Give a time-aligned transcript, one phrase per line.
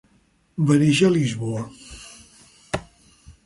[0.69, 1.67] Va néixer a Lisboa.